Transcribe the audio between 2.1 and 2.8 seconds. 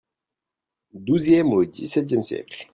siècles.